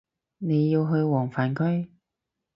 [0.39, 1.91] 你要去黃泛區